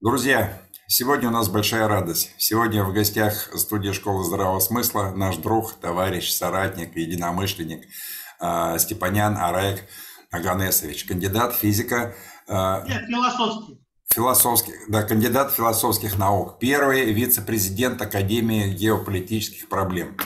[0.00, 2.30] Друзья, сегодня у нас большая радость.
[2.38, 7.84] Сегодня в гостях студии школы здравого смысла наш друг, товарищ, соратник, единомышленник
[8.40, 9.88] э, Степанян Араек
[10.30, 12.14] Аганесович, кандидат физика.
[12.46, 13.84] Э, Нет, философский.
[14.14, 20.16] Философских, да, кандидат философских наук, первый вице-президент Академии геополитических проблем.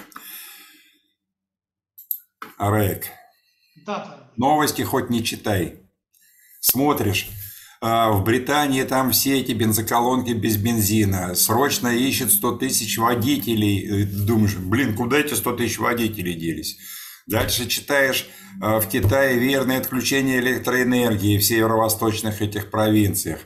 [2.59, 3.07] Араек.
[3.87, 4.31] Да, да.
[4.37, 5.81] Новости хоть не читай.
[6.61, 7.52] Смотришь, а,
[7.83, 11.35] в Британии там все эти бензоколонки без бензина.
[11.35, 14.05] Срочно ищет 100 тысяч водителей.
[14.05, 16.79] Думаешь, блин, куда эти 100 тысяч водителей делись?
[17.27, 18.29] Дальше читаешь,
[18.61, 23.41] а, в Китае верное отключение электроэнергии в северо-восточных этих провинциях.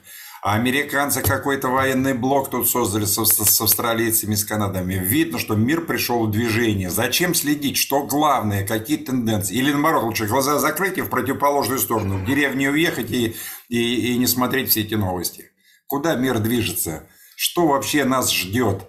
[0.46, 4.94] А американцы какой-то военный блок тут создали с, с австралийцами, с канадами.
[4.94, 6.88] Видно, что мир пришел в движение.
[6.88, 7.76] Зачем следить?
[7.76, 8.64] Что главное?
[8.64, 9.56] Какие тенденции?
[9.56, 13.34] Или наоборот, лучше глаза закрыть и в противоположную сторону, в деревню уехать и,
[13.68, 15.50] и, и не смотреть все эти новости.
[15.88, 17.08] Куда мир движется?
[17.34, 18.88] Что вообще нас ждет?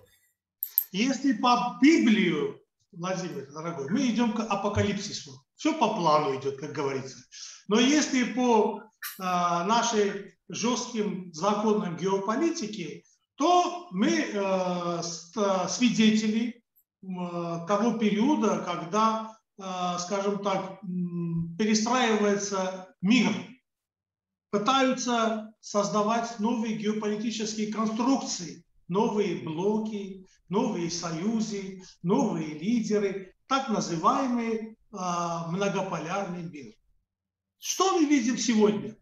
[0.91, 2.61] Если по Библию,
[2.91, 5.31] Владимир, дорогой, мы идем к апокалипсису.
[5.57, 7.17] Все по плану идет, как говорится.
[7.67, 8.83] Но если по э,
[9.19, 13.03] нашей жестким законам геополитики,
[13.35, 15.01] то мы э,
[15.67, 16.63] свидетели
[17.01, 19.63] того периода, когда, э,
[19.99, 20.79] скажем так,
[21.57, 23.31] перестраивается мир,
[24.51, 36.73] пытаются создавать новые геополитические конструкции, новые блоки, новые союзы, новые лидеры, так называемый многополярный мир.
[37.59, 38.95] Что мы видим сегодня?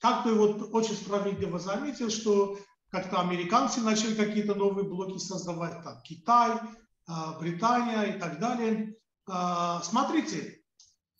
[0.00, 2.58] Как бы вот очень справедливо заметил, что
[2.90, 6.58] как-то американцы начали какие-то новые блоки создавать, там Китай,
[7.06, 8.94] а, Британия и так далее.
[9.26, 10.62] А, смотрите,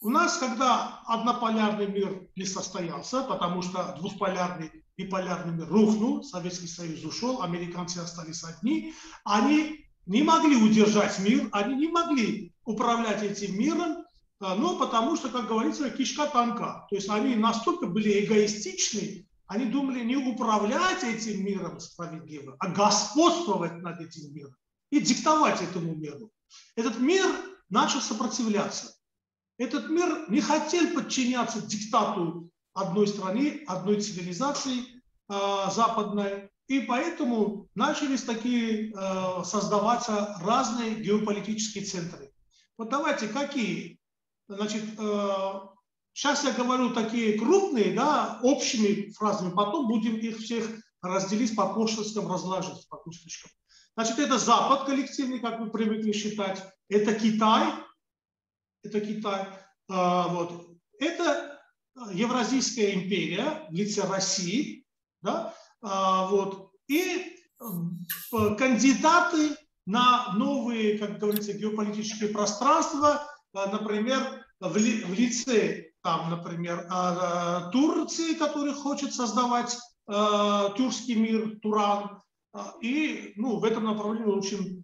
[0.00, 7.04] у нас, когда однополярный мир не состоялся, потому что двухполярный, биполярный мир рухнул, Советский Союз
[7.04, 8.94] ушел, американцы остались одни,
[9.24, 14.07] они не могли удержать мир, они не могли управлять этим миром, а,
[14.40, 16.86] ну, потому что, как говорится, кишка танка.
[16.88, 23.82] То есть они настолько были эгоистичны, они думали не управлять этим миром справедливо, а господствовать
[23.82, 24.54] над этим миром
[24.90, 26.30] и диктовать этому миру.
[26.76, 27.26] Этот мир
[27.68, 28.94] начал сопротивляться.
[29.58, 38.22] Этот мир не хотел подчиняться диктату одной страны, одной цивилизации э, западной, и поэтому начались
[38.22, 42.30] такие э, создаваться разные геополитические центры.
[42.76, 43.98] Вот давайте, какие
[44.48, 44.82] Значит,
[46.14, 50.66] сейчас э, я говорю такие крупные, да, общими фразами, потом будем их всех
[51.02, 53.50] разделить по кошечкам, разложить по кусочкам.
[53.94, 57.72] Значит, это Запад коллективный, как вы привыкли считать, это Китай,
[58.82, 59.48] это Китай,
[59.88, 60.68] а, вот.
[60.98, 61.60] это
[62.12, 64.86] Евразийская империя в лице России,
[65.20, 74.76] да, а, вот, и э, кандидаты на новые, как говорится, геополитические пространства, а, например, в,
[74.76, 79.76] ли, в лице, там, например, а, а, Турции, который хочет создавать
[80.06, 82.22] тюркский мир, Туран,
[82.80, 84.82] и ну, в этом направлении очень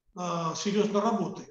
[0.54, 1.48] серьезно работает.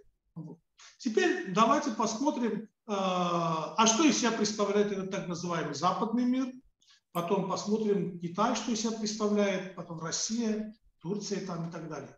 [0.99, 6.53] Теперь давайте посмотрим, а что из себя представляет этот так называемый западный мир,
[7.13, 12.15] потом посмотрим Китай, что из себя представляет, потом Россия, Турция там и так далее.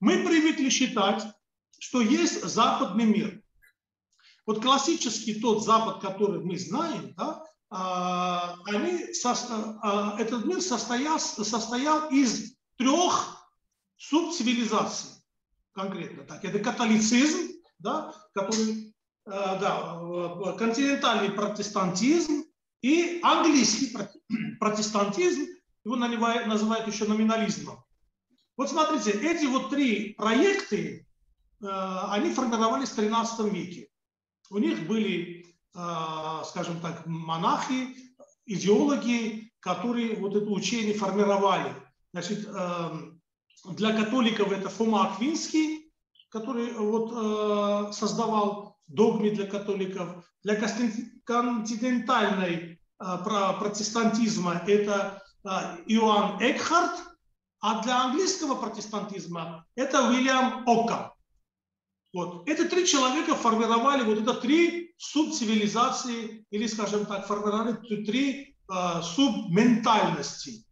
[0.00, 1.24] Мы привыкли считать,
[1.78, 3.39] что есть западный мир.
[4.50, 9.04] Вот классический тот Запад, который мы знаем, да, а, они,
[9.80, 13.46] а, этот мир состоял, состоял из трех
[13.96, 15.22] субцивилизаций,
[15.70, 16.44] конкретно так.
[16.44, 18.92] Это католицизм, да, который,
[19.24, 22.42] а, да, континентальный протестантизм
[22.82, 23.96] и английский
[24.58, 25.46] протестантизм,
[25.84, 27.84] его называют еще номинализмом.
[28.56, 31.06] Вот смотрите, эти вот три проекты,
[31.60, 33.89] они формировались в 13 веке.
[34.50, 37.96] У них были, а, скажем так, монахи,
[38.46, 41.72] идеологи, которые вот это учение формировали.
[42.12, 43.20] Значит, эм,
[43.64, 45.92] для католиков это Фома Аквинский,
[46.30, 50.24] который вот э, создавал догмы для католиков.
[50.42, 50.56] Для
[51.24, 55.22] континентальной протестантизма это
[55.86, 56.98] Иоанн Экхарт,
[57.60, 61.14] а для английского протестантизма это Уильям Окка.
[62.12, 62.48] Вот.
[62.48, 67.74] Это три человека формировали вот это три субцивилизации, или, скажем так, формировали
[68.04, 70.64] три э, субментальности.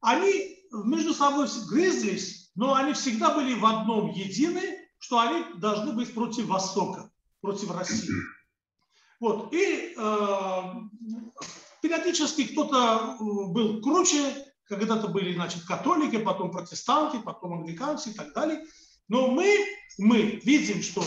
[0.00, 6.12] Они между собой грызлись, но они всегда были в одном едины, что они должны быть
[6.14, 7.10] против Востока,
[7.40, 8.10] против России.
[9.20, 9.52] Вот.
[9.52, 10.62] И э,
[11.80, 18.64] периодически кто-то был круче, когда-то были, значит, католики, потом протестанты, потом англиканцы и так далее.
[19.10, 19.66] Но мы,
[19.98, 21.02] мы видим, что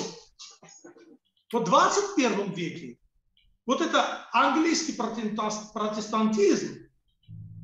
[1.51, 2.99] в 21 веке
[3.65, 6.79] вот это английский протестантизм,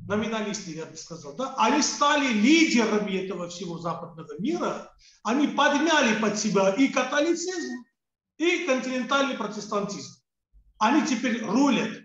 [0.08, 4.90] номиналисты, я бы сказал, да, они стали лидерами этого всего западного мира,
[5.24, 7.84] они подняли под себя и католицизм,
[8.38, 10.22] и континентальный протестантизм.
[10.78, 11.98] Они теперь рулят,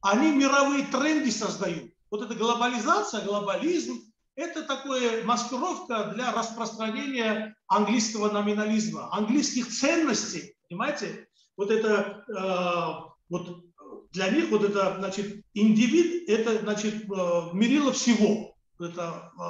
[0.00, 1.90] они мировые тренды создают.
[2.08, 4.09] Вот эта глобализация, глобализм,
[4.40, 11.28] это такая маскировка для распространения английского номинализма, английских ценностей, понимаете?
[11.56, 13.64] Вот это, э, вот
[14.12, 18.56] для них вот это, значит, индивид, это, значит, э, мерило всего.
[18.78, 19.42] Это, э,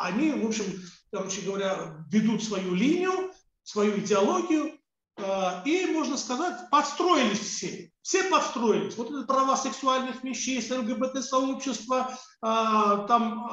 [0.00, 0.64] они, в общем,
[1.12, 3.30] короче говоря, ведут свою линию,
[3.62, 4.73] свою идеологию,
[5.64, 7.92] и, можно сказать, подстроились все.
[8.02, 8.96] Все подстроились.
[8.96, 13.48] Вот это права сексуальных меньшинств, ЛГБТ-сообщества, там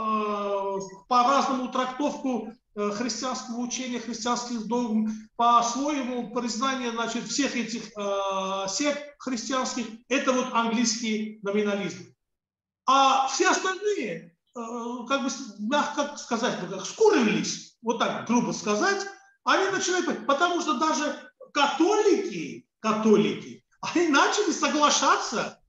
[1.08, 9.88] по-разному трактовку Э, христианского учения, христианских догм, по-своему признание значит, всех этих э, сект христианских,
[10.08, 12.16] это вот английский номинализм.
[12.86, 14.60] А все остальные, э,
[15.10, 15.30] как бы
[15.60, 19.06] мягко сказать, как скуривались, вот так грубо сказать,
[19.44, 25.60] они начинают, потому что даже католики, католики, они начали соглашаться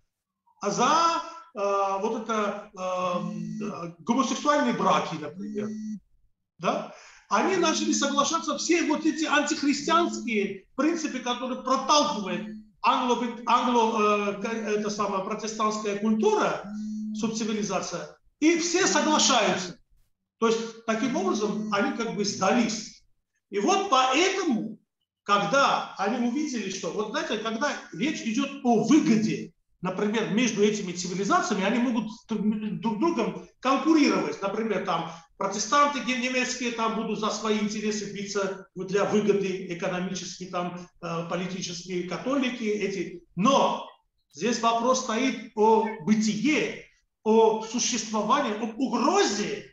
[0.63, 1.23] за
[1.55, 5.69] э, вот это э, гомосексуальные браки, например
[6.63, 6.95] да,
[7.29, 15.25] они начали соглашаться все вот эти антихристианские принципы, которые проталкивает англо, англо э, это самая
[15.25, 16.65] протестантская культура,
[17.19, 19.79] субцивилизация, и все соглашаются.
[20.39, 23.03] То есть таким образом они как бы сдались.
[23.51, 24.79] И вот поэтому,
[25.25, 31.65] когда они увидели, что, вот знаете, когда речь идет о выгоде, например, между этими цивилизациями,
[31.65, 34.41] они могут друг другом конкурировать.
[34.43, 41.29] Например, там протестанты немецкие там будут за свои интересы биться для выгоды экономические, там, э,
[41.29, 43.23] политические католики эти.
[43.37, 43.89] Но
[44.33, 46.85] здесь вопрос стоит о бытие,
[47.25, 49.69] о существовании, об угрозе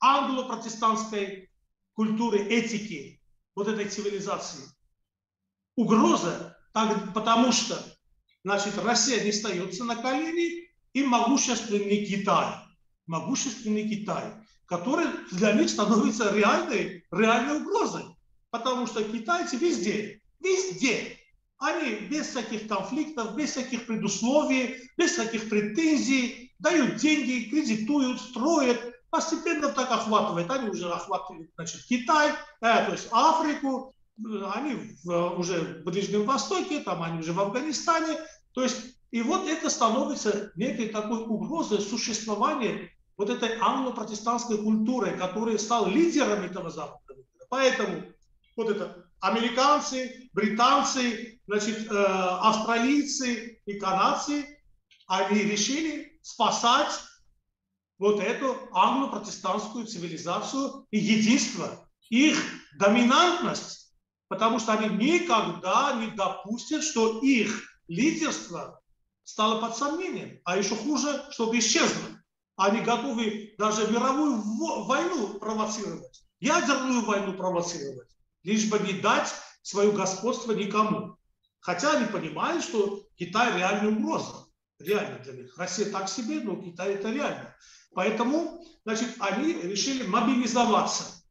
[0.00, 1.50] англо-протестантской
[1.94, 3.20] культуры, этики
[3.54, 4.75] вот этой цивилизации.
[5.76, 6.56] Угроза,
[7.14, 7.78] потому что
[8.44, 12.54] значит, Россия не остается на колени и могущественный Китай.
[13.06, 14.32] Могущественный Китай
[14.66, 18.04] который для них становится реальной, реальной угрозой.
[18.50, 21.16] Потому что китайцы везде, везде,
[21.58, 28.80] они без всяких конфликтов, без всяких предусловий, без всяких претензий дают деньги, кредитуют, строят,
[29.10, 30.50] постепенно так охватывают.
[30.50, 32.30] Они уже охватывают значит, Китай,
[32.60, 38.18] э, то есть Африку, они в, уже в Ближнем Востоке, там они уже в Афганистане.
[38.52, 45.58] То есть и вот это становится некой такой угрозой существования вот этой англо-протестантской культурой, которая
[45.58, 47.00] стал лидером этого мира.
[47.48, 48.02] Поэтому
[48.56, 54.60] вот это американцы, британцы, значит, э, австралийцы и канадцы,
[55.06, 56.92] они решили спасать
[57.98, 62.38] вот эту англо-протестантскую цивилизацию и единство, их
[62.78, 63.85] доминантность,
[64.28, 68.80] потому что они никогда не допустят, что их лидерство
[69.24, 72.02] стало под сомнением, а еще хуже, чтобы исчезло.
[72.56, 74.40] Они готовы даже мировую
[74.84, 78.08] войну провоцировать, ядерную войну провоцировать,
[78.44, 81.16] лишь бы не дать свое господство никому.
[81.60, 84.46] Хотя они понимают, что Китай реальная угроза.
[84.78, 85.58] Реально для них.
[85.58, 87.54] Россия так себе, но Китай это реально.
[87.94, 91.24] Поэтому, значит, они решили мобилизоваться.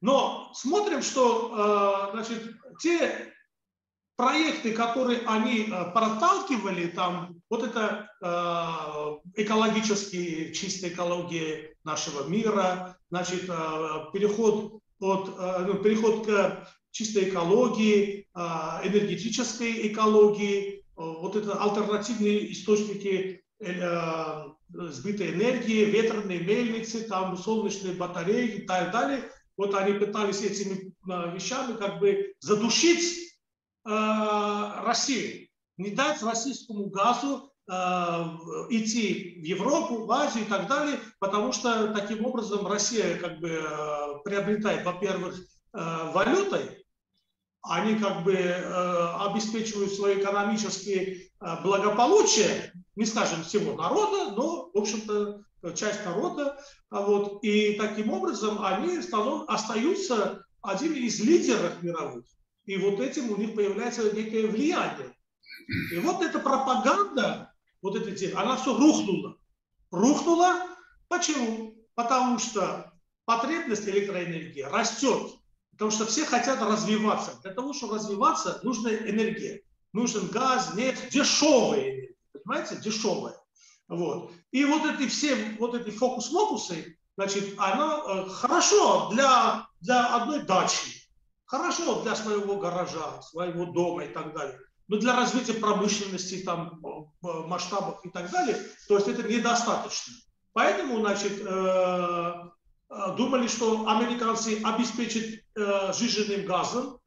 [0.00, 3.32] Но смотрим, что, э, значит, те
[4.18, 13.44] проекты, которые они э, проталкивали, там вот это э, экологически чистая экология нашего мира, значит,
[13.48, 13.52] э,
[14.12, 23.44] переход, от, ну, переход к чистой экологии, энергетической экологии, вот это альтернативные источники
[24.68, 29.30] сбытой энергии, ветряные мельницы, там солнечные батареи и так далее.
[29.58, 30.94] Вот они пытались этими
[31.34, 33.28] вещами как бы задушить
[33.88, 37.72] Э, России, не дать российскому газу э,
[38.68, 43.48] идти в Европу, в Азию и так далее, потому что таким образом Россия как бы
[43.48, 45.36] э, приобретает, во-первых,
[45.72, 46.84] валютой,
[47.62, 51.28] они как бы обеспечивают свое экономическое
[51.62, 55.42] благополучие, не скажем всего народа, но, в общем-то,
[55.74, 56.58] часть народа.
[56.90, 62.24] Вот, и таким образом они станов, остаются один из лидеров мировых.
[62.64, 65.14] И вот этим у них появляется некое влияние.
[65.92, 69.36] И вот эта пропаганда, вот эта тема, она все рухнула.
[69.90, 70.68] Рухнула,
[71.08, 71.74] Почему?
[71.94, 72.92] Потому что
[73.24, 75.32] потребность электроэнергии растет,
[75.72, 77.38] потому что все хотят развиваться.
[77.42, 79.62] Для того, чтобы развиваться, нужна энергия.
[79.92, 82.14] Нужен газ, нефть, дешевая энергия.
[82.32, 83.36] Понимаете, дешевая.
[83.88, 84.32] Вот.
[84.52, 91.08] И вот эти все вот эти фокус-мокусы, значит, оно э, хорошо для, для одной дачи,
[91.46, 94.58] хорошо для своего гаража, своего дома и так далее.
[94.88, 96.80] Но для развития промышленности, там,
[97.20, 98.56] масштабов и так далее,
[98.88, 100.14] то есть это недостаточно.
[100.58, 102.32] Поэтому, значит, э,
[102.90, 106.98] э, думали, что американцы обеспечат э, жиженным газом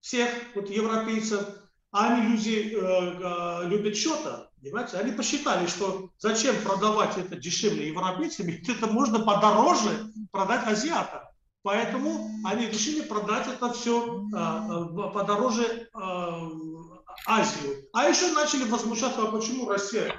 [0.00, 1.46] всех вот, европейцев,
[1.92, 2.76] а они люди
[3.68, 4.96] любят счета, понимаете?
[4.98, 11.22] Они посчитали, что зачем продавать это дешевле европейцам, ведь это можно подороже продать азиатам.
[11.62, 14.24] Поэтому они решили продать это все
[15.12, 15.88] подороже
[17.26, 17.84] Азию.
[17.92, 20.14] А еще начали возмущаться, а почему Россия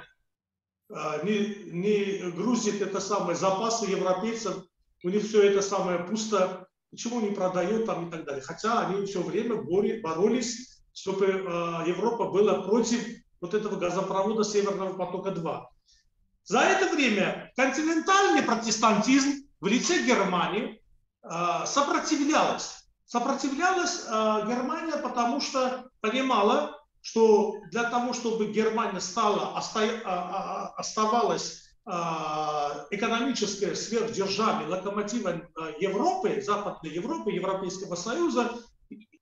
[0.92, 4.64] а, не, не грузит это самое запасы европейцев,
[5.02, 8.42] у них все это самое пусто, почему не продает там и так далее.
[8.42, 9.56] Хотя они все время
[10.02, 13.04] боролись, чтобы а, Европа была против
[13.40, 15.64] вот этого газопровода Северного потока-2.
[16.44, 20.82] За это время континентальный протестантизм в лице Германии
[21.22, 22.76] а, сопротивлялась.
[23.06, 29.60] Сопротивлялась Германия, потому что понимала, что для того, чтобы Германия стала,
[30.04, 31.66] а, оставалась
[32.90, 35.48] экономической сверхдержавой, локомотивом
[35.80, 38.52] Европы, Западной Европы, Европейского Союза,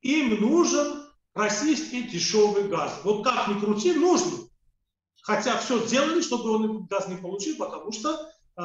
[0.02, 1.07] им нужен
[1.38, 3.00] российский дешевый газ.
[3.04, 4.48] Вот как ни крути, нужен.
[5.22, 8.60] Хотя все сделали, чтобы он газ не получил, потому что э,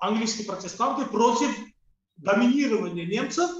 [0.00, 1.50] английские протестанты против
[2.16, 3.50] доминирования немцев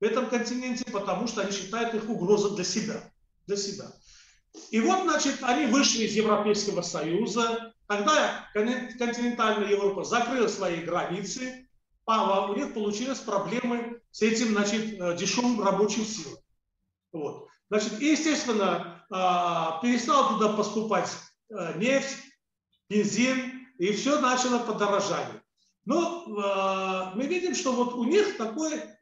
[0.00, 3.12] в этом континенте, потому что они считают их угрозой для себя.
[3.46, 3.86] Для себя.
[4.70, 7.74] И вот, значит, они вышли из Европейского Союза.
[7.86, 11.68] Тогда континентальная Европа закрыла свои границы.
[12.06, 16.38] А у них получились проблемы с этим, значит, э, дешевым рабочим силой.
[17.12, 17.47] Вот.
[17.70, 21.10] Значит, естественно, а, перестал туда поступать
[21.50, 22.16] э, нефть,
[22.88, 25.42] бензин, и все начало подорожание.
[25.84, 28.98] Но э, мы видим, что вот у них такое,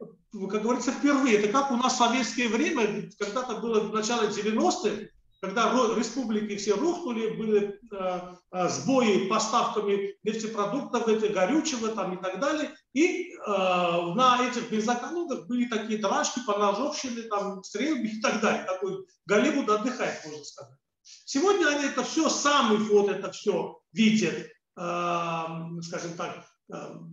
[0.51, 1.39] как говорится, впервые.
[1.39, 5.09] Это как у нас в советское время, когда-то было в начале 90-х,
[5.47, 8.21] когда республики все рухнули, были э,
[8.53, 12.75] э, сбои поставками нефтепродуктов, это горючего там и так далее.
[12.95, 18.65] И э, на этих бензоколонках были такие дрожки, поножовщины, там, стрельбы и так далее.
[18.65, 20.79] Такой Голливуд отдыхает, можно сказать.
[21.25, 26.45] Сегодня они это все, сами вот это все видят, скажем так,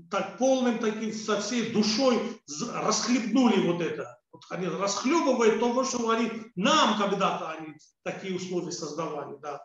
[0.10, 2.20] так полным таким, со всей душой
[2.74, 9.38] расхлебнули вот это вот они расхлебывают то, что они нам когда-то они такие условия создавали.
[9.42, 9.64] Да.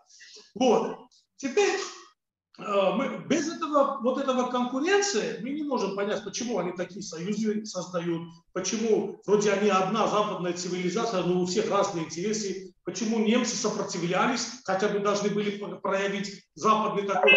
[0.54, 0.98] Вот.
[1.36, 1.80] Теперь
[2.58, 7.64] э, мы, без этого, вот этого конкуренции мы не можем понять, почему они такие союзы
[7.64, 14.48] создают, почему вроде они одна западная цивилизация, но у всех разные интересы, почему немцы сопротивлялись,
[14.64, 17.32] хотя бы должны были проявить западный такой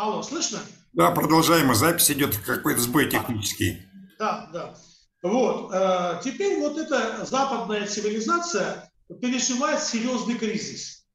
[0.00, 0.60] Алло, слышно?
[0.94, 1.74] Да, продолжаем.
[1.74, 3.82] Запись идет какой-то сбой технический.
[4.18, 4.74] Да, да.
[5.22, 5.70] Вот.
[5.74, 8.90] Э, теперь вот эта западная цивилизация
[9.20, 11.06] переживает серьезный кризис.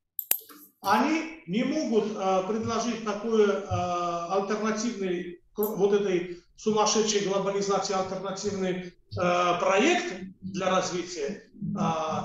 [0.81, 10.69] Они не могут э, предложить такой э, альтернативный, вот этой сумасшедшей глобализации альтернативный проект для
[10.69, 11.49] развития.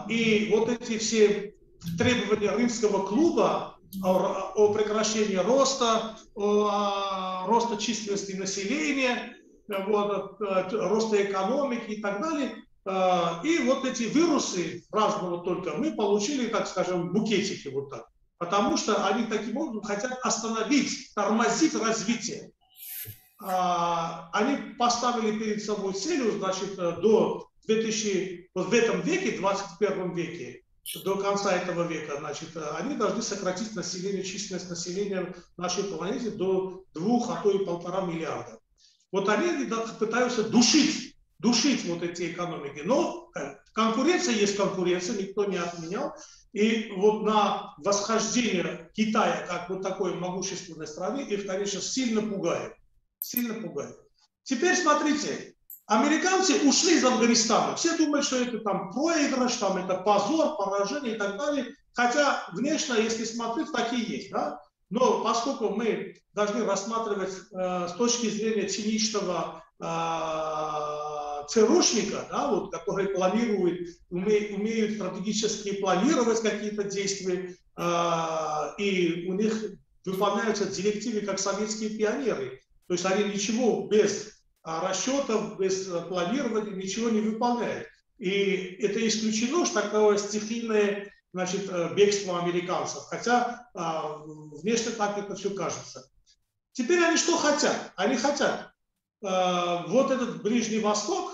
[0.09, 1.55] И вот эти все
[1.97, 9.37] требования римского клуба о, о прекращении роста, о, о роста численности населения,
[9.69, 12.65] вот, роста экономики и так далее.
[12.87, 18.07] А, и вот эти вирусы разного только мы получили, так скажем, букетики вот так.
[18.39, 22.53] Потому что они таким образом хотят остановить, тормозить развитие.
[23.43, 30.60] А, они поставили перед собой целью, значит, до 2000, вот в этом веке, 21 веке,
[31.05, 37.31] до конца этого века, значит, они должны сократить население, численность населения нашей планеты до двух,
[37.31, 38.59] а то и полтора миллиарда.
[39.13, 39.69] Вот они
[39.99, 42.83] пытаются душить душить вот эти экономики.
[42.85, 46.15] Но э, конкуренция есть конкуренция, никто не отменял.
[46.53, 52.75] И вот на восхождение Китая как вот такой могущественной страны их, конечно, сильно пугает.
[53.21, 53.97] Сильно пугает.
[54.43, 55.50] Теперь смотрите,
[55.91, 57.75] американцы ушли из Афганистана.
[57.75, 61.75] Все думают, что это там проигрыш, там это позор, поражение и так далее.
[61.95, 64.31] Хотя внешне, если смотреть, такие есть.
[64.31, 64.61] Да?
[64.89, 73.09] Но поскольку мы должны рассматривать э, с точки зрения циничного э, ЦРУшника, да, вот, который
[73.09, 79.61] планирует, уме, умеют стратегически планировать какие-то действия, э, и у них
[80.05, 82.61] выполняются директивы как советские пионеры.
[82.87, 84.40] То есть они ничего без
[84.79, 87.89] расчетов, без планирования ничего не выполняют.
[88.19, 93.05] И это исключено, что такое стихийное значит, э, бегство американцев.
[93.09, 96.11] Хотя а, внешне так это все кажется.
[96.73, 97.93] Теперь они что хотят?
[97.97, 98.73] Они хотят
[99.23, 101.33] а, вот этот Ближний Восток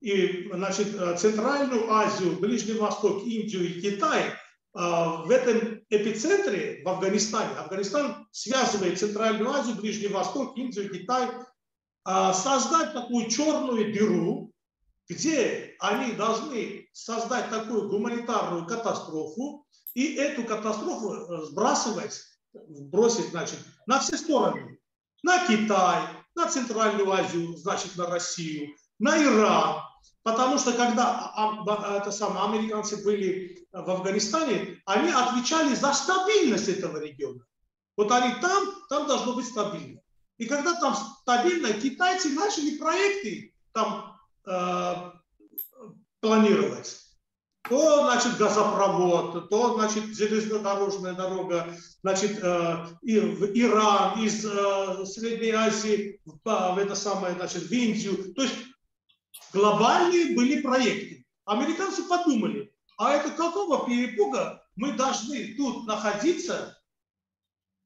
[0.00, 4.32] и значит, э, Центральную Азию, Ближний Восток, Индию и Китай
[4.74, 11.28] а, в этом эпицентре, в Афганистане, Афганистан связывает Центральную Азию, Ближний Восток, Индию, Китай,
[12.04, 14.52] создать такую черную дыру,
[15.08, 23.98] где они должны создать такую гуманитарную катастрофу и эту катастрофу э, сбрасывать, бросить, значит, на
[24.00, 24.78] все стороны.
[25.22, 26.02] На Китай,
[26.36, 29.82] на Центральную Азию, значит, на Россию, на Иран.
[30.22, 36.68] Потому что когда а, а, это самое, американцы были в Афганистане, они отвечали за стабильность
[36.68, 37.40] этого региона.
[37.96, 40.00] Вот они там, там должно быть стабильно.
[40.38, 44.18] И когда там стабильно, китайцы начали проекты там
[44.48, 45.12] Э,
[46.20, 46.96] планировать.
[47.68, 56.20] То, значит, газопровод, то, значит, железнодорожная дорога, значит, э, в Иран, из э, Средней Азии
[56.24, 58.34] в, в это самое, значит, в Индию.
[58.34, 58.56] То есть
[59.52, 61.26] глобальные были проекты.
[61.44, 66.77] Американцы подумали, а это какого перепуга мы должны тут находиться,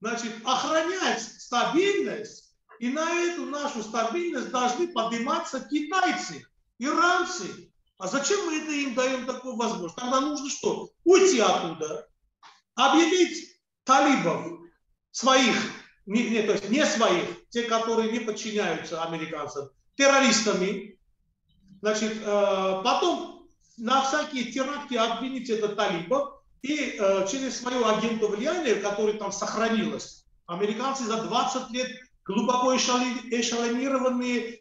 [0.03, 6.45] значит, охранять стабильность, и на эту нашу стабильность должны подниматься китайцы
[6.79, 7.73] иранцы.
[7.99, 9.95] А зачем мы это им даем такую возможность?
[9.95, 10.91] Тогда нужно что?
[11.05, 12.09] Уйти оттуда,
[12.75, 14.59] объявить талибов
[15.13, 15.55] своих,
[16.07, 20.99] не, не, то есть не своих, те, которые не подчиняются американцам, террористами.
[21.81, 28.77] Значит, э, потом на всякие теракты обвинить это талибов и э, через свою агенту влияния,
[28.77, 31.89] которое там сохранилось, американцы за 20 лет
[32.25, 34.57] глубоко эшелонированные э,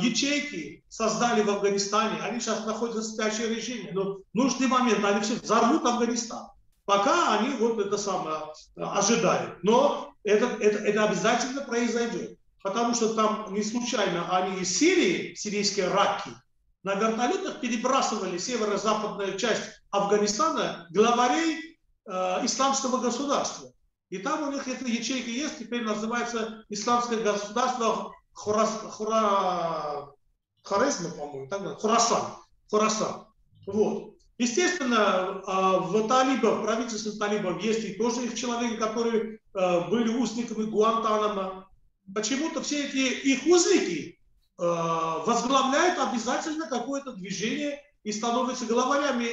[0.00, 2.20] ячейки создали в Афганистане.
[2.22, 3.90] Они сейчас находятся в спящем режиме.
[3.92, 6.46] Но в нужный момент они все взорвут Афганистан.
[6.84, 8.36] Пока они вот это самое
[8.76, 9.58] э, ожидают.
[9.64, 12.38] Но это, это, это обязательно произойдет.
[12.62, 16.30] Потому что там не случайно они из Сирии, сирийские раки,
[16.86, 22.10] на вертолетах перебрасывали северо-западную часть Афганистана главарей э,
[22.44, 23.72] исламского государства.
[24.08, 30.12] И там у них эта ячейка есть, теперь называется Исламское государство Хурас, Хура,
[30.62, 32.22] Хорезма, по-моему, так Хурасан.
[32.70, 33.26] Хурасан.
[33.66, 34.14] Вот.
[34.38, 40.16] Естественно, а, в талибах, в правительстве талибов есть и тоже их человеки, которые а, были
[40.16, 41.68] узниками Гуантанамо.
[42.14, 44.15] Почему-то все эти их узники
[44.58, 49.26] возглавляют обязательно какое-то движение и становятся главарями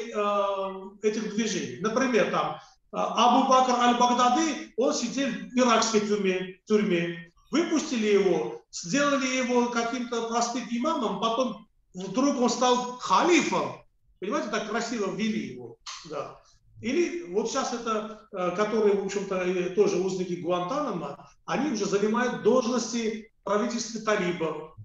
[1.05, 1.79] этих движений.
[1.81, 2.59] Например, там
[2.91, 7.31] Абу Бакр аль-Багдады, он сидел в иракской тюрьме, тюрьме.
[7.51, 13.83] Выпустили его, сделали его каким-то простым имамом, потом вдруг он стал халифом.
[14.19, 15.77] Понимаете, так красиво ввели его.
[16.09, 16.39] Да.
[16.81, 23.31] Или вот сейчас это, э, которые, в общем-то, тоже узники Гуантанамо, они уже занимают должности
[23.43, 24.75] правительства талибов.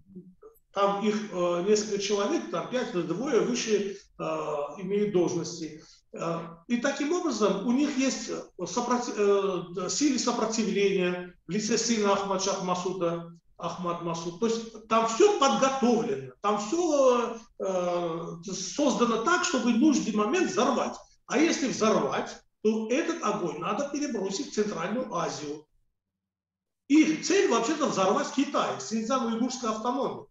[0.78, 4.22] Там их э, несколько человек, там пять, двое выше э,
[4.78, 5.82] имеют должности.
[6.12, 6.38] Э,
[6.68, 8.30] и таким образом у них есть
[8.64, 9.12] сопротив...
[9.18, 14.38] Э, силы сопротивления в лице сына Ахмад Шах Масуда, Ахмад Масуд.
[14.38, 20.94] То есть там все подготовлено, там все э, создано так, чтобы в нужный момент взорвать.
[21.26, 25.66] А если взорвать, то этот огонь надо перебросить в Центральную Азию.
[26.86, 30.28] Их цель вообще-то взорвать Китай, Синьцзян-Уйгурскую автономию.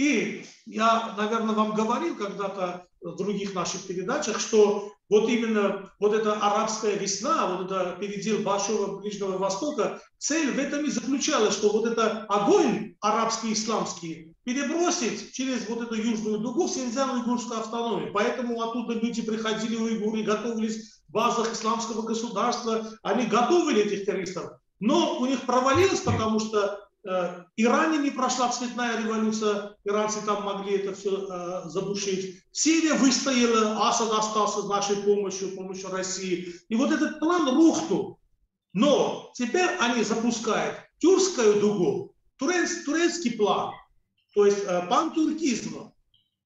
[0.00, 6.32] И я, наверное, вам говорил когда-то в других наших передачах, что вот именно вот эта
[6.40, 11.84] арабская весна, вот это передел Большого Ближнего Востока, цель в этом и заключалась, что вот
[11.84, 18.10] это огонь арабский, исламский перебросить через вот эту южную дугу в Синьцзян-Уйгурскую автономию.
[18.14, 24.52] Поэтому оттуда люди приходили, уйгуры, готовились в базах исламского государства, они готовили этих террористов.
[24.78, 30.94] Но у них провалилось, потому что Иране не прошла цветная революция, иранцы там могли это
[30.94, 32.42] все э, задушить.
[32.52, 36.54] Сирия выстояла, Асад остался с нашей помощью, помощью России.
[36.68, 38.18] И вот этот план рухнул.
[38.74, 43.72] Но теперь они запускают тюркскую дугу, турец, турецкий план,
[44.34, 45.92] то есть э, пантуркизм.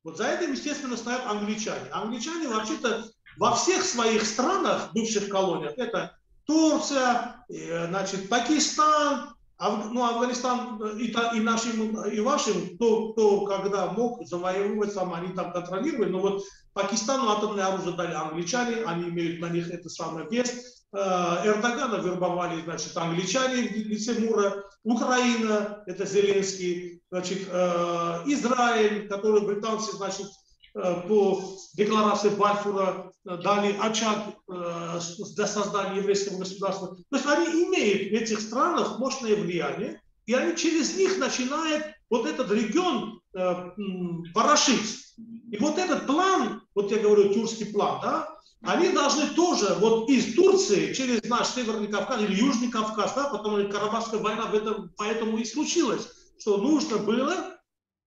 [0.05, 1.89] Вот за этим, естественно, стоят англичане.
[1.91, 3.05] Англичане вообще-то
[3.39, 11.07] во всех своих странах, бывших колониях, это Турция, э, значит, Пакистан, Аф, ну, Афганистан и,
[11.07, 16.45] и нашим, и вашим, кто, кто когда мог завоевывать сам, они там контролировали, но вот
[16.75, 20.85] Пакистану атомное оружие дали англичане, они имеют на них это самое вес.
[20.93, 29.47] Э, Эрдогана вербовали, значит, англичане в лице Мура, Украина, это Зеленский, значит, э, Израиль, который
[29.47, 30.44] британцы, значит, э,
[30.75, 31.41] по
[31.75, 36.97] декларации Бальфура дали очаг для создания еврейского государства.
[37.11, 42.27] То есть они имеют в этих странах мощное влияние, и они через них начинают вот
[42.27, 45.15] этот регион ворошить.
[45.51, 48.29] И вот этот план, вот я говорю, тюркский план, да,
[48.63, 53.71] они должны тоже вот из Турции через наш Северный Кавказ или Южный Кавказ, да, потом
[53.71, 56.09] Карабахская война в этом, поэтому и случилось,
[56.39, 57.54] что нужно было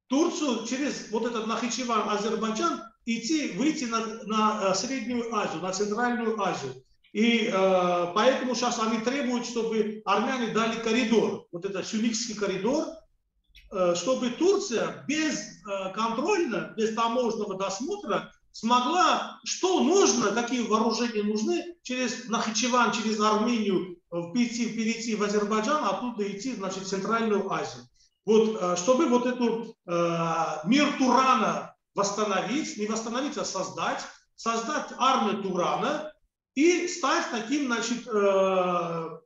[0.08, 6.40] Турцию через вот этот Нахичеван, Азербайджан идти, выйти на, на э, Среднюю Азию, на Центральную
[6.42, 6.74] Азию.
[7.14, 12.86] И э, поэтому сейчас они требуют, чтобы армяне дали коридор, вот этот Сюникский коридор,
[13.72, 21.76] э, чтобы Турция без э, контрольно, без таможенного досмотра смогла, что нужно, какие вооружения нужны,
[21.84, 23.98] через Нахичеван, через Армению
[24.34, 27.84] перейти, перейти в Азербайджан, оттуда идти значит, в Центральную Азию.
[28.28, 35.42] Вот, э, чтобы вот эту э, мир Турана восстановить, не восстановить, а создать, создать армию
[35.42, 36.12] Турана
[36.54, 39.20] и стать таким, значит, э,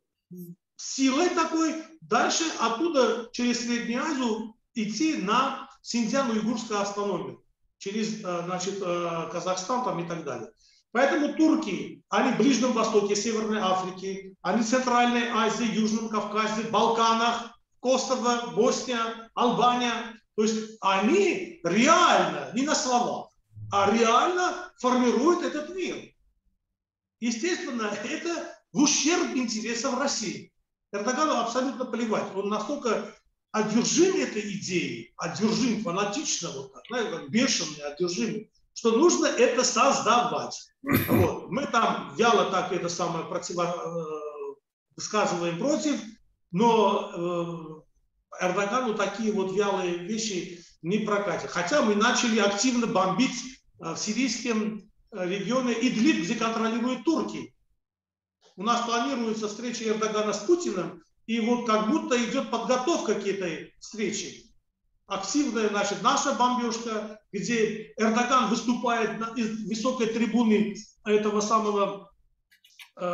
[0.76, 7.44] силой такой, дальше оттуда через Среднюю Азию идти на Синьцзян-Уйгурскую автономию
[7.80, 10.52] через э, значит, э, Казахстан там и так далее.
[10.92, 17.58] Поэтому турки, они в Ближнем Востоке, Северной Африке, они в Центральной Азии, Южном Кавказе, Балканах,
[17.82, 20.16] Косово, Босния, Албания.
[20.36, 23.30] То есть они реально, не на словах,
[23.72, 25.98] а реально формируют этот мир.
[27.20, 30.52] Естественно, это в ущерб интересам России.
[30.94, 32.34] Эрдогану абсолютно плевать.
[32.36, 33.14] Он настолько
[33.52, 40.58] одержим этой идеей, одержим фанатично, вот знаете, бешеный, одержимый, что нужно это создавать.
[40.82, 41.50] Вот.
[41.50, 44.56] Мы там вяло так это самое противо, э,
[44.96, 46.02] высказываем против,
[46.52, 47.84] но
[48.40, 51.52] э, Эрдогану такие вот вялые вещи не прокатят.
[51.52, 57.54] Хотя мы начали активно бомбить э, в сирийском э, регионе Идлиб, где контролируют турки.
[58.58, 63.74] У нас планируется встреча Эрдогана с Путиным и вот как будто идет подготовка к этой
[63.80, 64.44] встрече.
[65.08, 72.12] Активная, значит, наша бомбежка, где Эрдоган выступает из высокой трибуны этого самого
[72.98, 73.06] э,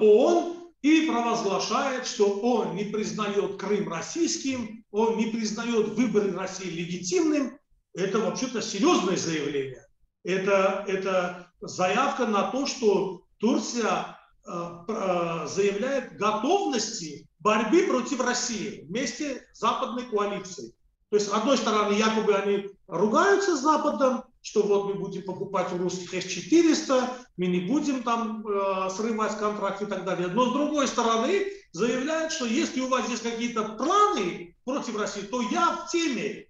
[0.00, 7.58] ООН и провозглашает, что он не признает Крым российским, он не признает выборы России легитимным.
[7.94, 9.86] Это вообще-то серьезное заявление.
[10.24, 14.50] Это, это заявка на то, что Турция э,
[14.88, 20.74] э, заявляет готовности борьбы против России вместе с западной коалицией.
[21.10, 25.72] То есть, с одной стороны, якобы они ругаются с Западом, что вот мы будем покупать
[25.72, 30.28] у русских С-400, мы не будем там э, срывать контракт и так далее.
[30.28, 35.40] Но с другой стороны, заявляют, что если у вас есть какие-то планы против России, то
[35.40, 36.46] я в теме.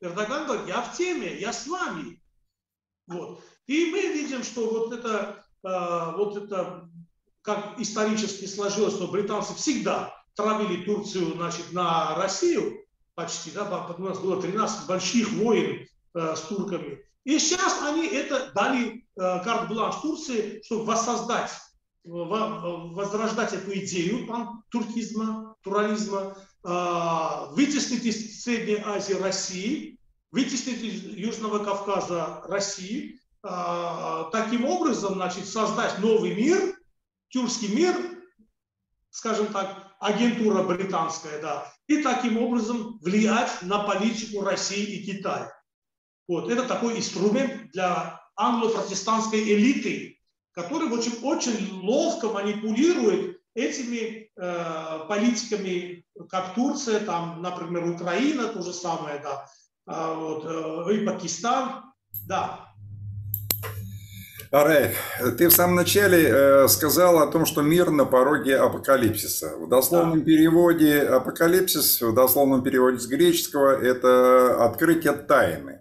[0.00, 2.22] Эрдоган говорит, я в теме, я с вами.
[3.06, 3.42] Вот.
[3.66, 6.88] И мы видим, что вот это, э, вот это
[7.42, 14.18] как исторически сложилось, что британцы всегда травили Турцию значит, на Россию почти, да, у нас
[14.18, 17.02] было 13 больших войн э, с турками.
[17.24, 21.50] И сейчас они это дали э, карт-бланш Турции, чтобы воссоздать,
[22.04, 24.26] возрождать эту идею
[24.70, 29.98] туркизма, турализма, э, вытеснить из Средней Азии России,
[30.32, 36.74] вытеснить из Южного Кавказа России, э, таким образом, значит, создать новый мир,
[37.28, 37.94] тюркский мир,
[39.10, 45.52] скажем так, агентура британская, да, и таким образом влиять на политику России и Китая.
[46.30, 50.16] Вот, это такой инструмент для англо-протестантской элиты,
[50.52, 58.72] который очень, очень ловко манипулирует этими э, политиками, как Турция, там, например, Украина, то же
[58.72, 59.44] самое, да,
[59.86, 61.82] а, вот, э, и Пакистан,
[62.28, 62.60] да.
[64.52, 64.94] Арай,
[65.36, 69.56] ты в самом начале э, сказал о том, что мир на пороге апокалипсиса.
[69.56, 70.24] В дословном да.
[70.26, 75.80] переводе апокалипсис, в дословном переводе с греческого, это открытие тайны.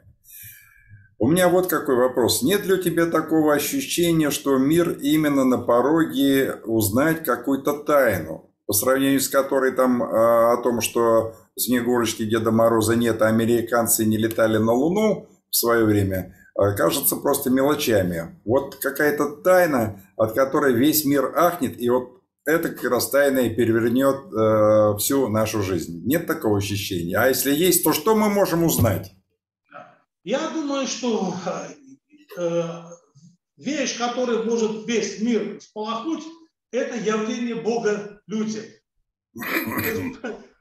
[1.22, 2.42] У меня вот какой вопрос.
[2.44, 8.72] Нет ли у тебя такого ощущения, что мир именно на пороге узнать какую-то тайну, по
[8.72, 14.16] сравнению с которой там а, о том, что Снегурочки Деда Мороза нет, а американцы не
[14.16, 18.40] летали на Луну в свое время, а, кажется просто мелочами.
[18.46, 23.54] Вот какая-то тайна, от которой весь мир ахнет, и вот это как раз тайна и
[23.54, 26.02] перевернет э, всю нашу жизнь.
[26.06, 27.18] Нет такого ощущения.
[27.18, 29.14] А если есть, то что мы можем узнать?
[30.24, 31.34] Я думаю, что
[32.38, 32.82] э,
[33.58, 36.24] вещь, которая может весь мир сполохнуть,
[36.72, 38.64] это явление Бога людям.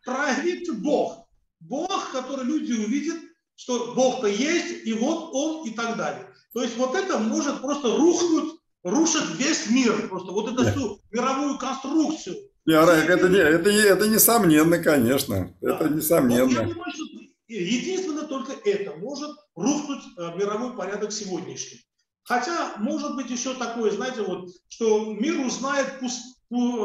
[0.05, 1.29] Проявит Бог.
[1.61, 3.19] Бог, который люди увидят,
[3.57, 6.29] что Бог-то есть, и вот Он и так далее.
[6.55, 11.59] То есть вот это может просто рухнуть, рушит весь мир, просто вот эту всю мировую
[11.59, 12.37] конструкцию.
[12.65, 15.55] Не, Арайк, это, не, это, это несомненно, конечно.
[15.61, 15.75] Да.
[15.75, 16.45] Это несомненно.
[16.45, 17.05] Вот я думаю, что
[17.49, 21.81] единственно только это может рухнуть э, мировой порядок сегодняшний.
[22.23, 25.95] Хотя, может быть, еще такое, знаете, вот, что мир узнает,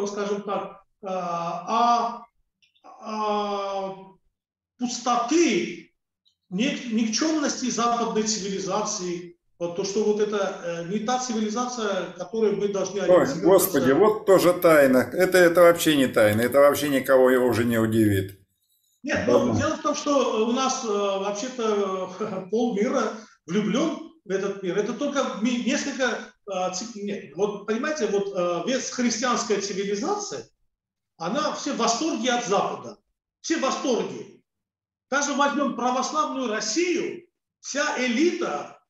[0.07, 2.25] скажем так, э, о,
[2.83, 4.15] о
[4.79, 5.93] пустоты,
[6.49, 13.01] никчемности западной цивилизации, вот то, что вот это э, не та цивилизация, которой мы должны...
[13.01, 15.09] Ой, Господи, вот тоже тайна.
[15.11, 18.42] Это, это вообще не тайна, это вообще никого его уже не удивит.
[19.03, 24.77] Нет, но дело в том, что у нас э, вообще-то полмира влюблен в этот мир.
[24.77, 26.33] Это только несколько...
[26.49, 30.47] Э, нет, вот понимаете, вот э, весь христианская цивилизация,
[31.17, 32.97] она все в восторге от Запада.
[33.41, 34.41] Все в восторге.
[35.11, 37.27] Даже возьмем православную Россию,
[37.59, 38.81] вся элита,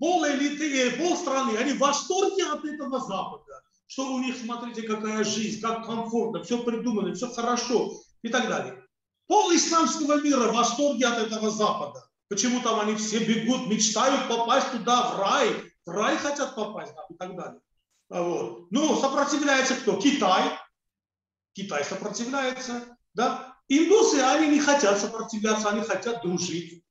[0.00, 3.62] пол элиты, пол страны, они в восторге от этого Запада.
[3.86, 8.82] Что у них, смотрите, какая жизнь, как комфортно, все придумано, все хорошо и так далее.
[9.26, 12.04] Пол исламского мира в восторге от этого Запада.
[12.28, 15.72] Почему там они все бегут, мечтают попасть туда, в рай.
[15.84, 17.60] В рай хотят попасть там, и так далее.
[18.10, 18.66] А вот.
[18.70, 20.00] Ну, сопротивляется кто?
[20.00, 20.58] Китай.
[21.54, 22.96] Китай сопротивляется.
[23.14, 23.56] Да?
[23.68, 26.84] Индусы, они не хотят сопротивляться, они хотят дружить.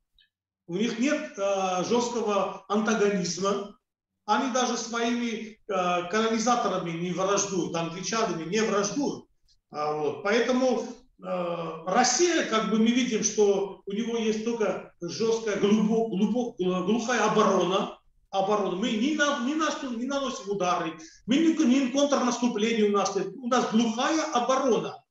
[0.67, 3.77] У них нет э, жесткого антагонизма.
[4.25, 9.25] Они даже своими э, колонизаторами не враждуют, англичанами не враждуют.
[9.71, 10.23] А, вот.
[10.23, 10.87] Поэтому
[11.21, 17.99] Россия, как бы мы видим, что у него есть только жесткая, глубок, глубок, глухая оборона,
[18.31, 18.75] оборона.
[18.75, 23.47] Мы не, на, не, на, не наносим удары, мы не, не контрнаступление у нас, у
[23.47, 25.03] нас глухая оборона.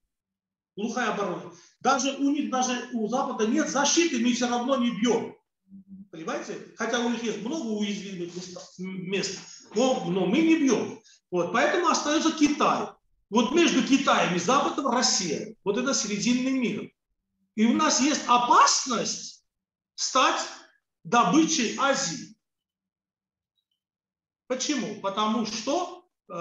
[0.76, 1.52] Глухая оборона.
[1.80, 5.36] Даже у них, даже у Запада нет защиты, мы все равно не бьем.
[6.10, 6.58] Понимаете?
[6.76, 8.32] Хотя у них есть много уязвимых
[8.78, 9.38] мест,
[9.76, 10.98] но, но мы не бьем.
[11.30, 11.52] Вот.
[11.52, 12.88] Поэтому остается Китай.
[13.30, 15.54] Вот между Китаем и Западом Россия.
[15.62, 16.90] Вот это серединный мир.
[17.54, 19.44] И у нас есть опасность
[19.94, 20.40] стать
[21.04, 22.36] добычей Азии.
[24.48, 25.00] Почему?
[25.00, 26.32] Потому что, э,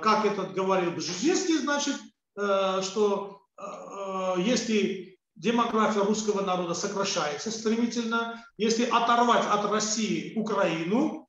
[0.00, 1.96] как этот говорил Бжезинский, значит,
[2.36, 11.28] э, что э, если демография русского народа сокращается стремительно, если оторвать от России Украину,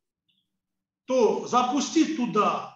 [1.06, 2.73] то запустить туда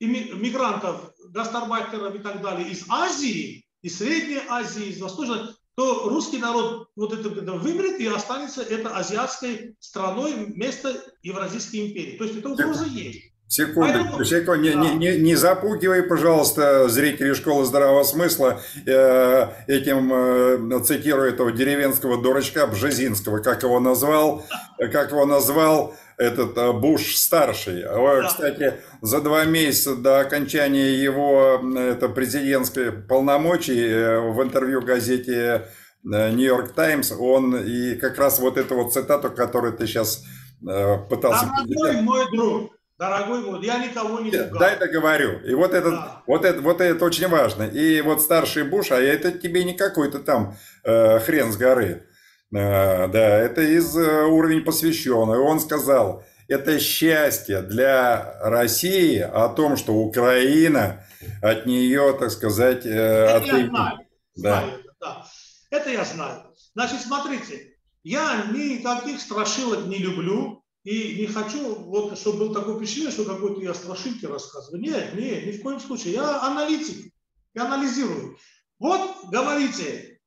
[0.00, 6.88] мигрантов гастарбайтеров и так далее из Азии, из Средней Азии, из Восточной, то русский народ
[6.96, 12.18] вот это, вымрет и останется это азиатской страной вместо Евразийской империи.
[12.18, 13.31] То есть это угроза есть.
[13.52, 14.24] Секунду, Поэтому...
[14.24, 14.62] секунду.
[14.62, 21.52] Не, не, не, не запугивай, пожалуйста, зрителей школы здравого смысла э, этим, э, цитирую этого
[21.52, 24.42] деревенского дурачка Бжезинского, как его назвал,
[24.78, 27.82] как его назвал этот э, Буш старший.
[27.82, 28.26] Да.
[28.26, 35.68] Кстати, за два месяца до окончания его это, президентской полномочий э, в интервью газете
[36.04, 40.24] Нью-Йорк Таймс он и как раз вот эту вот цитату, которую ты сейчас
[40.66, 41.50] э, пытался...
[41.66, 44.60] Дорогой мой друг, дорогой мой, я никого не пугал.
[44.60, 45.40] Да, это говорю.
[45.40, 46.22] И вот это, да.
[46.28, 47.64] вот, это, вот это очень важно.
[47.64, 52.06] И вот старший Буш, а это тебе не какой-то там э, хрен с горы.
[52.54, 55.38] А, да, это из э, уровень посвященный.
[55.38, 61.04] Он сказал, это счастье для России о том, что Украина
[61.42, 63.46] от нее, так сказать, э, это от...
[63.46, 63.98] я знаю.
[64.36, 64.60] Да.
[64.60, 65.26] знаю да.
[65.70, 66.42] Это я знаю.
[66.74, 73.12] Значит, смотрите, я никаких страшилок не люблю и не хочу, вот, чтобы был такой впечатление,
[73.12, 74.82] что какой-то я страшилки рассказываю.
[74.82, 76.14] Нет, нет, ни в коем случае.
[76.14, 77.12] Я аналитик,
[77.54, 78.36] я анализирую.
[78.78, 80.20] Вот, говорите,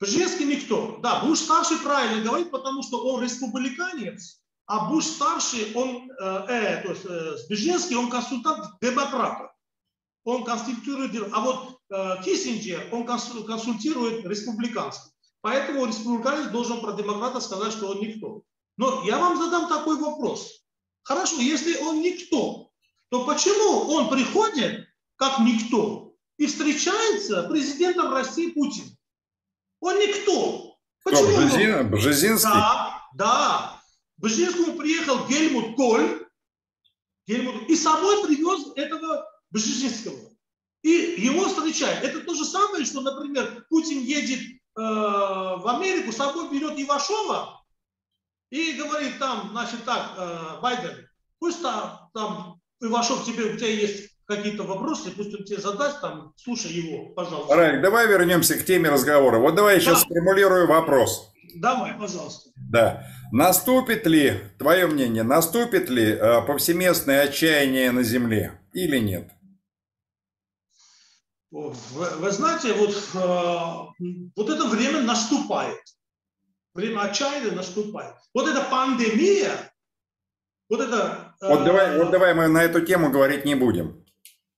[0.00, 0.98] Бжезинский никто.
[1.02, 6.82] Да, Буш старший правильно говорит, потому что он республиканец, А Буш старший, он, э, э,
[6.82, 9.50] то есть э, Беженский, он консультант демократов.
[10.24, 15.04] Он конституирует, а вот э, Киссинджер, он консультирует республиканцев.
[15.40, 18.42] Поэтому республиканец должен про демократа сказать, что он никто.
[18.76, 20.64] Но я вам задам такой вопрос.
[21.02, 22.70] Хорошо, если он никто,
[23.10, 28.84] то почему он приходит как никто и встречается президентом России Путин?
[29.80, 30.76] Он никто.
[31.04, 31.28] Почему?
[31.28, 32.50] Кто, Бжезин, Бжезинский?
[32.50, 33.82] Да, да.
[34.16, 36.26] Бжезинскому приехал Гельмут Коль,
[37.26, 40.18] Гельмут, и с собой привез этого Бжезинского.
[40.82, 42.04] И его встречают.
[42.04, 47.63] Это то же самое, что, например, Путин едет э, в Америку, с собой берет Ивашова
[48.50, 54.10] и говорит там, значит так, э, Байден, пусть там, там Ивашов, тебе, у тебя есть
[54.26, 57.54] какие-то вопросы, пусть он тебе задаст, там, слушай его, пожалуйста.
[57.54, 59.38] Райк, давай вернемся к теме разговора.
[59.38, 60.06] Вот давай я сейчас да.
[60.06, 61.30] сформулирую вопрос.
[61.56, 62.50] Давай, пожалуйста.
[62.56, 63.06] Да.
[63.32, 69.30] Наступит ли, твое мнение, наступит ли э, повсеместное отчаяние на Земле или нет?
[71.50, 71.72] Вы,
[72.18, 75.78] вы знаете, вот, э, вот это время наступает.
[76.74, 78.16] Время отчаяния наступает.
[78.34, 79.72] Вот эта пандемия,
[80.68, 81.36] вот это...
[81.40, 84.04] Э, вот, давай, вот давай мы на эту тему говорить не будем.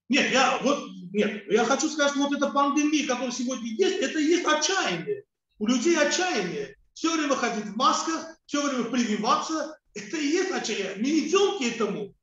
[0.09, 4.19] Нет, я, вот, нет, я хочу сказать, что вот эта пандемия, которая сегодня есть, это
[4.19, 5.23] и есть отчаяние.
[5.59, 6.75] У людей отчаяние.
[6.93, 9.77] Все время ходить в масках, все время прививаться.
[9.93, 10.95] Это и есть отчаяние.
[10.97, 12.15] Мы идем к этому.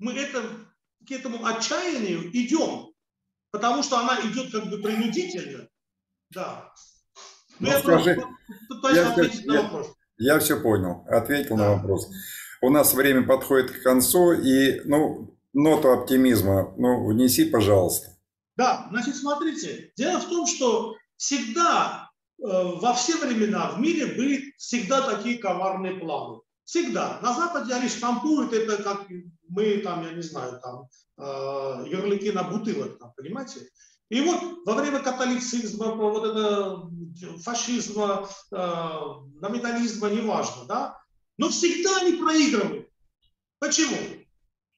[0.00, 0.42] Мы это,
[1.06, 2.92] к этому отчаянию идем.
[3.52, 5.68] Потому что она идет как бы принудительно.
[6.30, 6.72] Да.
[7.60, 8.22] Ну, я скажи,
[8.92, 9.84] я, я,
[10.18, 11.64] я все понял, ответил да.
[11.64, 12.08] на вопрос.
[12.60, 18.16] У нас время подходит к концу, и ну, ноту оптимизма, ну, внеси, пожалуйста.
[18.56, 24.52] Да, значит, смотрите, дело в том, что всегда, э, во все времена в мире были
[24.58, 26.40] всегда такие коварные планы.
[26.64, 27.18] Всегда.
[27.22, 29.06] На Западе они штампуют это, как
[29.48, 33.60] мы там, я не знаю, там, э, ярлыки на бутылок, там, понимаете?
[34.10, 36.90] И вот во время католицизма, вот это
[37.42, 38.56] фашизма, э,
[39.40, 40.98] номинализма, неважно, да,
[41.36, 42.88] но всегда они проигрывают.
[43.58, 43.96] Почему?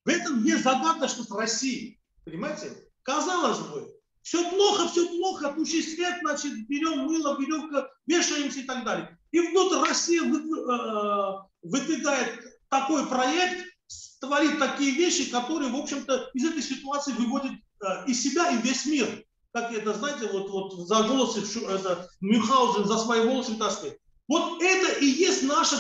[0.05, 2.01] В этом есть загадочность России.
[2.25, 2.73] Понимаете?
[3.03, 3.89] Казалось бы,
[4.23, 9.19] все плохо, все плохо, туши свет, значит, берем мыло, веревка, вешаемся и так далее.
[9.31, 13.67] И вдруг Россия э, выдвигает такой проект,
[14.21, 17.57] творит такие вещи, которые, в общем-то, из этой ситуации выводят э,
[18.07, 19.25] и себя, и весь мир.
[19.53, 23.99] Как это, знаете, вот, вот за волосы, это, Мюнхгаузен за свои волосы таскает.
[24.29, 25.77] Вот это и есть наша,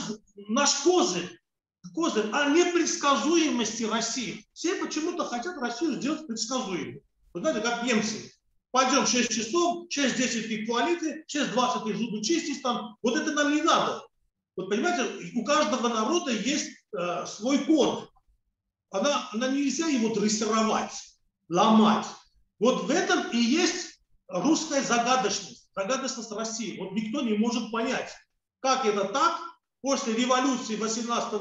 [0.48, 1.40] наш козырь
[1.94, 4.44] козырь о непредсказуемости России.
[4.52, 7.02] Все почему-то хотят Россию сделать предсказуемой.
[7.32, 8.32] Вы знаете, как немцы.
[8.70, 12.96] Пойдем 6 часов, 6-10 их туалеты, 6-20 их зубы чистить там.
[13.02, 14.02] Вот это нам не надо.
[14.56, 18.10] Вот понимаете, у каждого народа есть э, свой код.
[18.90, 20.92] Она, она нельзя его дрессировать,
[21.50, 22.06] ломать.
[22.58, 26.78] Вот в этом и есть русская загадочность, загадочность России.
[26.78, 28.10] Вот никто не может понять,
[28.60, 29.38] как это так,
[29.82, 31.32] после революции 18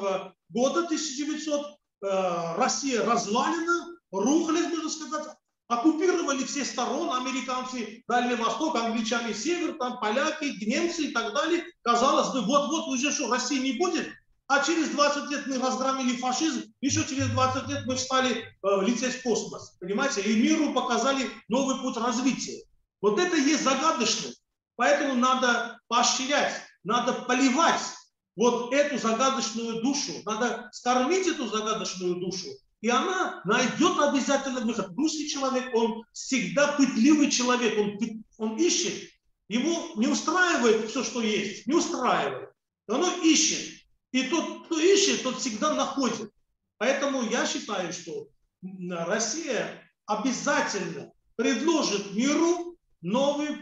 [0.49, 1.65] года 1900
[2.01, 5.27] э, Россия развалена, рухлит, можно сказать,
[5.67, 11.63] оккупировали все стороны, американцы, Дальний Восток, англичане, Север, там поляки, немцы и так далее.
[11.83, 14.09] Казалось бы, вот-вот уже что, России не будет,
[14.49, 19.19] а через 20 лет мы разгромили фашизм, еще через 20 лет мы встали э, лететь
[19.19, 22.63] в космос, понимаете, и миру показали новый путь развития.
[22.99, 24.41] Вот это есть загадочность.
[24.75, 27.79] Поэтому надо поощрять, надо поливать
[28.35, 32.47] вот эту загадочную душу, надо скормить эту загадочную душу,
[32.81, 34.89] и она найдет обязательно выход.
[34.97, 37.99] Русский человек, он всегда пытливый человек, он,
[38.39, 39.11] он ищет,
[39.47, 42.49] его не устраивает все, что есть, не устраивает.
[42.87, 43.78] Оно ищет.
[44.11, 46.31] И тот, кто ищет, тот всегда находит.
[46.77, 48.27] Поэтому я считаю, что
[48.89, 53.57] Россия обязательно предложит миру новый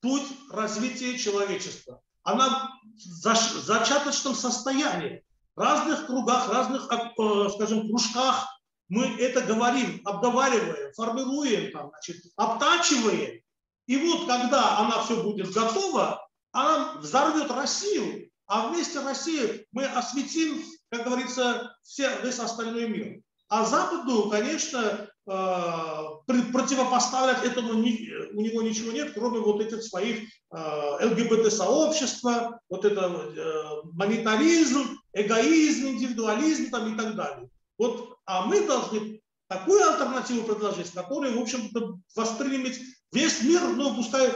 [0.00, 2.00] путь развития человечества.
[2.24, 5.22] Она в зачаточном состоянии.
[5.54, 8.48] В разных кругах, разных, э, скажем, кружках
[8.88, 13.40] мы это говорим, обговариваем, формируем, там, значит, обтачиваем.
[13.86, 20.62] И вот когда она все будет готова, она взорвет Россию, а вместе России мы осветим,
[20.90, 23.22] как говорится, все, весь остальной мир.
[23.48, 31.06] А Западу, конечно, э, противопоставлять этому у него ничего нет, кроме вот этих своих э,
[31.06, 37.48] ЛГБТ-сообщества, вот это э, монетаризм, эгоизм, индивидуализм там и так далее.
[37.78, 42.78] Вот, а мы должны такую альтернативу предложить, которую, в общем-то, воспримет
[43.12, 44.30] весь мир, но пускай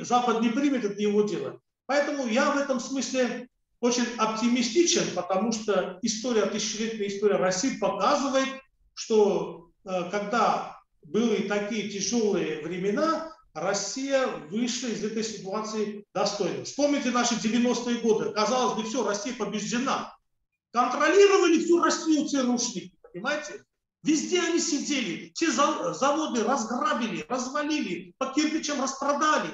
[0.00, 1.60] Запад не примет, это его дело.
[1.90, 3.49] Поэтому я в этом смысле
[3.80, 8.48] очень оптимистичен, потому что история, тысячелетняя история России показывает,
[8.94, 16.64] что э, когда были такие тяжелые времена, Россия вышла из этой ситуации достойно.
[16.64, 18.30] Вспомните наши 90-е годы.
[18.32, 20.14] Казалось бы, все, Россия побеждена.
[20.72, 23.64] Контролировали всю Россию ЦРУшники, понимаете?
[24.02, 29.50] Везде они сидели, все заводы разграбили, развалили, по кирпичам распродали.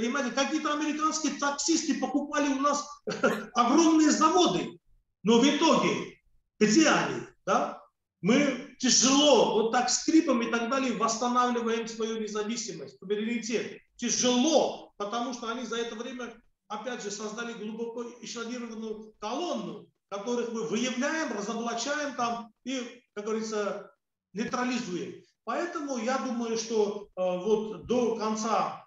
[0.00, 2.88] Понимаете, какие-то американские таксисты покупали у нас
[3.54, 4.78] огромные заводы.
[5.22, 6.18] Но в итоге,
[6.58, 7.20] где они?
[7.44, 7.82] Да?
[8.22, 13.78] Мы тяжело, вот так скрипом и так далее, восстанавливаем свою независимость, суверенитет.
[13.96, 16.32] Тяжело, потому что они за это время,
[16.68, 23.92] опять же, создали глубоко эшелонированную колонну, которых мы выявляем, разоблачаем там и, как говорится,
[24.32, 25.22] нейтрализуем.
[25.44, 28.79] Поэтому я думаю, что э, вот до конца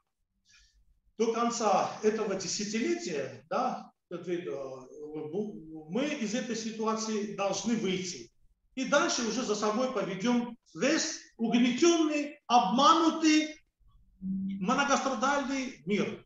[1.17, 4.17] до конца этого десятилетия, да, э,
[5.89, 8.31] мы из этой ситуации должны выйти.
[8.75, 13.55] И дальше уже за собой поведем весь угнетенный, обманутый,
[14.19, 16.25] многострадальный мир.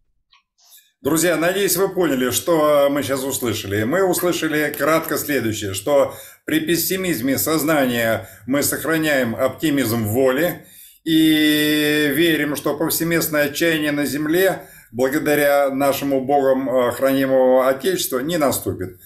[1.02, 3.84] Друзья, надеюсь, вы поняли, что мы сейчас услышали.
[3.84, 6.16] Мы услышали кратко следующее, что
[6.46, 10.66] при пессимизме сознания мы сохраняем оптимизм воли
[11.04, 19.00] и верим, что повсеместное отчаяние на земле благодаря нашему Богом э, хранимого Отечества не наступит.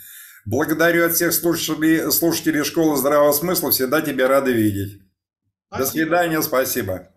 [0.45, 3.71] Благодарю от всех слушателей, слушателей школы здравого смысла.
[3.71, 5.01] Всегда тебя рады видеть.
[5.67, 5.85] Спасибо.
[5.85, 7.10] До свидания, спасибо.